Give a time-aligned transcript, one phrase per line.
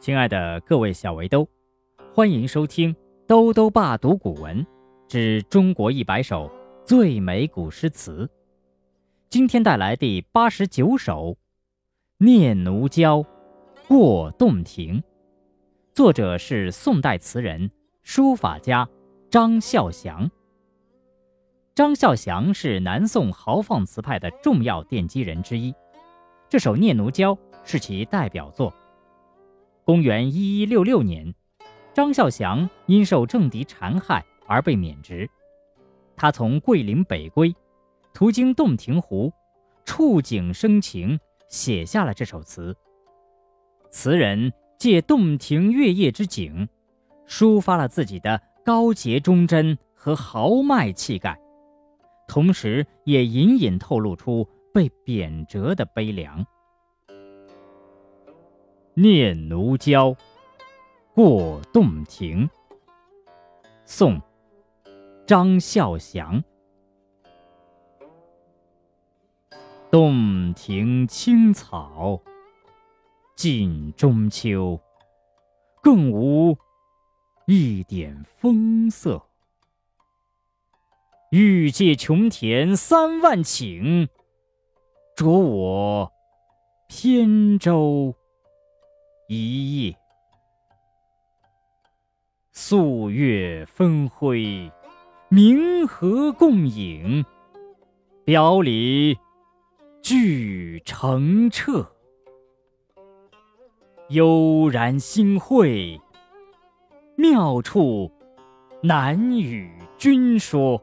[0.00, 1.46] 亲爱的各位小围兜，
[2.14, 2.90] 欢迎收听
[3.26, 4.66] 《兜兜爸读古文
[5.06, 6.50] 之中国一百首
[6.86, 8.24] 最美古诗词》。
[9.28, 11.32] 今天带来第八十九首
[12.16, 13.18] 《念奴娇·
[13.86, 14.96] 过洞庭》，
[15.92, 17.70] 作者是宋代词人、
[18.02, 18.88] 书法家
[19.28, 20.30] 张孝祥。
[21.74, 25.74] 张孝祥是南宋豪放词派的重要奠基人之一，
[26.48, 28.72] 这首《念奴娇》是其代表作。
[29.90, 31.34] 公元一一六六年，
[31.92, 35.28] 张孝祥因受政敌残害而被免职。
[36.14, 37.52] 他从桂林北归，
[38.14, 39.32] 途经洞庭湖，
[39.84, 41.18] 触景生情，
[41.48, 42.72] 写下了这首词。
[43.90, 46.68] 词人借洞庭月夜之景，
[47.26, 51.36] 抒发了自己的高洁忠贞和豪迈气概，
[52.28, 56.44] 同时也隐隐透露出被贬谪的悲凉。
[58.94, 60.10] 《念奴娇·
[61.14, 62.48] 过洞庭》
[63.84, 64.18] 宋·
[65.26, 66.42] 张孝祥。
[69.90, 72.20] 洞庭青草
[73.36, 74.80] 近中秋，
[75.80, 76.56] 更无
[77.46, 79.22] 一点风色。
[81.30, 84.08] 欲借琼田三万顷，
[85.16, 86.12] 着我
[86.88, 88.14] 扁舟。
[89.32, 89.96] 一夜，
[92.50, 94.68] 素月分辉，
[95.28, 97.24] 明和共影，
[98.24, 99.16] 表里
[100.02, 101.88] 俱澄澈。
[104.08, 106.00] 悠然心会，
[107.14, 108.10] 妙处
[108.82, 110.82] 难与君说。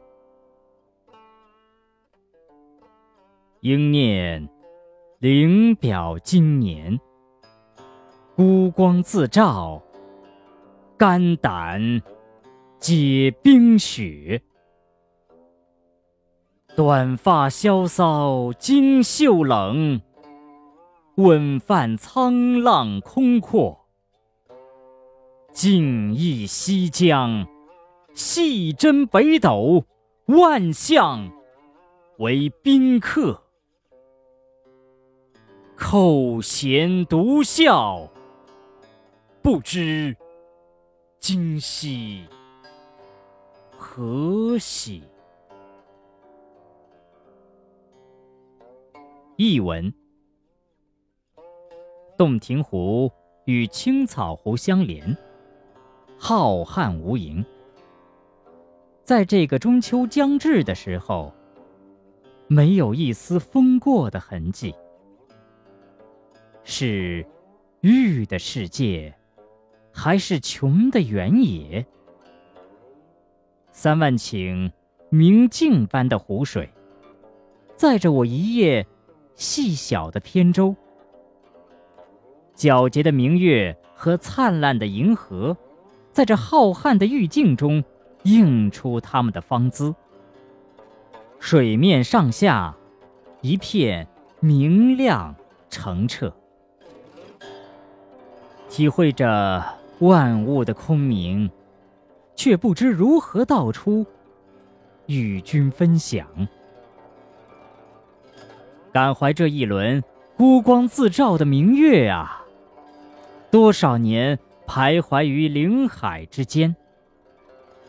[3.60, 4.48] 应念
[5.18, 6.98] 灵表今年。
[8.38, 9.82] 孤光自照，
[10.96, 12.00] 肝胆
[12.78, 14.40] 皆冰雪。
[16.76, 20.00] 短发萧骚襟袖冷，
[21.16, 23.76] 稳饭沧浪空阔。
[25.50, 27.44] 静忆西江，
[28.14, 29.84] 细斟北斗，
[30.26, 31.28] 万象
[32.18, 33.42] 为宾客。
[35.74, 38.08] 扣舷独笑。
[39.40, 40.14] 不知
[41.18, 42.26] 今夕
[43.76, 45.02] 何夕？
[49.36, 49.92] 译文：
[52.16, 53.10] 洞庭湖
[53.44, 55.16] 与青草湖相连，
[56.18, 57.44] 浩瀚无垠。
[59.04, 61.32] 在这个中秋将至的时候，
[62.48, 64.74] 没有一丝风过的痕迹，
[66.64, 67.24] 是
[67.80, 69.14] 玉的世界。
[69.98, 71.84] 还是穷的原野，
[73.72, 74.70] 三万顷
[75.08, 76.70] 明镜般的湖水，
[77.74, 78.86] 载着我一叶
[79.34, 80.76] 细小的扁舟。
[82.54, 85.56] 皎洁的明月和灿烂的银河，
[86.12, 87.82] 在这浩瀚的玉镜中
[88.22, 89.92] 映出它们的芳姿。
[91.40, 92.72] 水面上下
[93.40, 94.06] 一片
[94.38, 95.34] 明亮
[95.68, 96.32] 澄澈，
[98.68, 99.76] 体会着。
[100.00, 101.50] 万物的空明，
[102.36, 104.06] 却不知如何道出，
[105.06, 106.26] 与君分享。
[108.92, 110.02] 感怀这一轮
[110.36, 112.44] 孤光自照的明月啊，
[113.50, 116.76] 多少年徘徊于林海之间，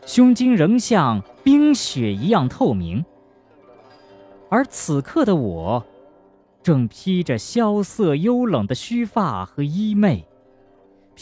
[0.04, 3.04] 胸襟仍像冰雪一样透明。
[4.48, 5.84] 而此刻的我，
[6.60, 10.24] 正披着萧瑟幽冷的须发和衣袂。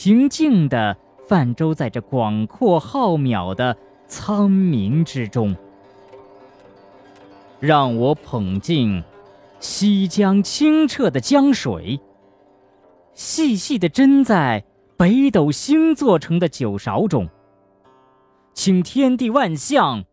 [0.00, 3.76] 平静地泛舟在这广阔浩渺的
[4.06, 5.56] 苍冥之中，
[7.59, 9.03] 让我捧进
[9.59, 11.98] 西江清澈的江水，
[13.12, 14.62] 细细地斟在
[14.97, 17.28] 北斗星做成的酒勺中，
[18.54, 20.04] 请天地万象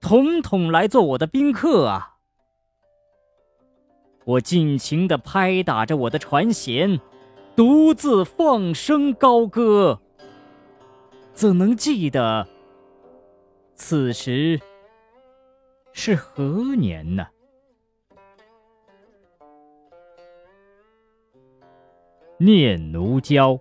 [0.00, 2.18] 统统来做我的宾客啊！
[4.26, 7.00] 我尽情地拍打着我的船舷。
[7.56, 10.00] 独自放声高歌，
[11.32, 12.48] 怎能记得
[13.76, 14.60] 此时
[15.92, 17.24] 是何年呢？
[22.44, 23.52] 《念奴娇·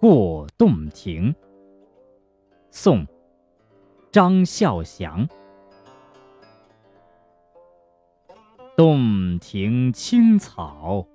[0.00, 1.32] 过洞庭》
[2.70, 3.00] 宋·
[4.10, 5.28] 张孝祥。
[8.74, 11.06] 洞庭青草。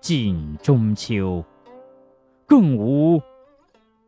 [0.00, 1.44] 近中秋，
[2.46, 3.20] 更无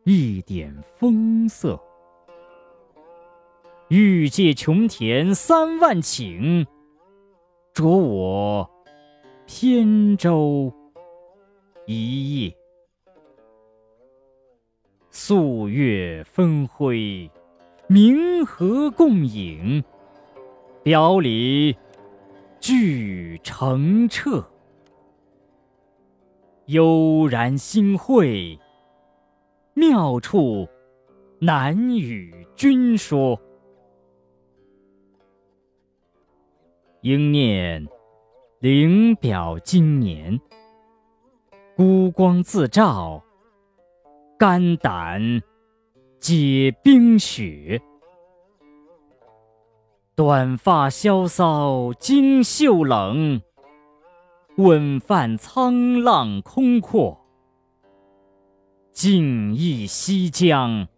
[0.03, 1.79] 一点风色。
[3.89, 6.65] 欲借琼田三万顷，
[7.73, 8.69] 着我
[9.45, 10.71] 扁舟
[11.85, 12.55] 一叶。
[15.09, 17.29] 素月分辉，
[17.87, 19.83] 明和共影。
[20.81, 21.75] 表里
[22.61, 24.43] 俱澄澈。
[26.69, 28.59] 悠然心会，
[29.73, 30.69] 妙处
[31.39, 33.41] 难与君说。
[37.01, 37.87] 应念
[38.59, 40.39] 灵表今年，
[41.75, 43.23] 孤光自照，
[44.37, 45.41] 肝胆
[46.19, 47.81] 皆冰雪。
[50.13, 53.41] 短发萧骚襟袖冷，
[54.59, 57.25] 稳泛沧浪空阔。
[58.91, 60.89] 静忆西江，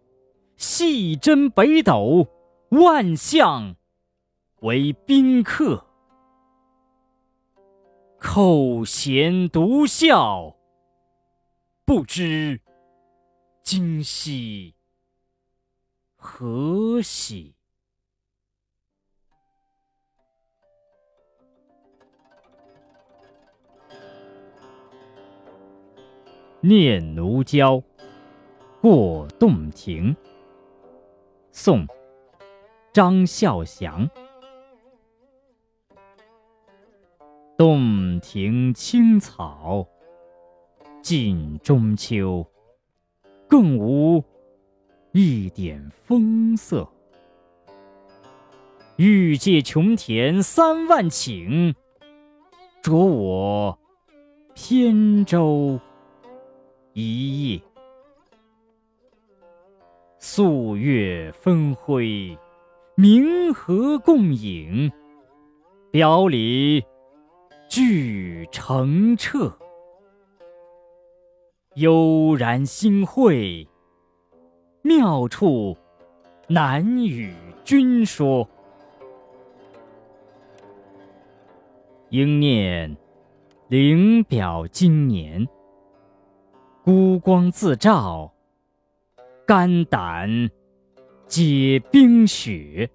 [0.56, 2.26] 细斟北斗，
[2.70, 3.76] 万象
[4.62, 5.86] 为宾客。
[8.18, 10.56] 口衔独笑，
[11.84, 12.60] 不知
[13.62, 14.74] 今夕
[16.16, 17.54] 何夕。
[26.64, 27.78] 念奴娇·
[28.80, 30.14] 过洞庭，
[31.50, 31.84] 宋·
[32.92, 34.08] 张孝祥。
[37.58, 39.84] 洞庭青草，
[41.02, 42.46] 近中秋，
[43.48, 44.22] 更无
[45.10, 46.88] 一点风色。
[48.94, 51.74] 欲借琼田三万顷，
[52.80, 53.76] 着我
[54.54, 55.80] 扁舟
[56.92, 57.60] 一夜。
[60.18, 62.36] 素月分辉，
[62.94, 64.90] 明和共影，
[65.90, 66.84] 表里。
[67.68, 69.50] 俱澄澈，
[71.76, 73.66] 悠然心会，
[74.82, 75.74] 妙处
[76.48, 77.34] 难与
[77.64, 78.46] 君说。
[82.10, 82.94] 应念
[83.68, 85.48] 灵表今年，
[86.84, 88.32] 孤光自照，
[89.46, 90.50] 肝胆
[91.28, 92.90] 皆冰雪。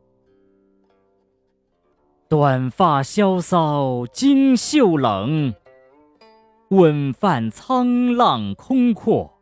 [2.28, 5.54] 短发萧骚襟袖冷，
[6.68, 9.39] 稳饭沧浪空阔。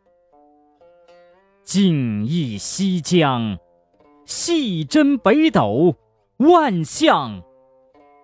[1.63, 3.57] 静忆西江，
[4.25, 5.95] 细斟北斗，
[6.37, 7.41] 万象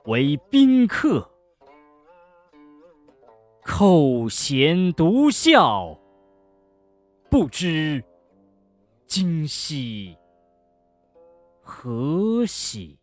[0.06, 1.32] 为宾客。
[3.64, 5.98] 扣舷独笑，
[7.32, 8.04] 不知
[9.08, 10.18] 今夕
[11.64, 13.01] 何夕。